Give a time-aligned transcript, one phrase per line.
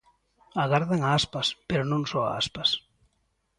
[0.63, 2.69] Agardan a Aspas, pero non só a Aspas.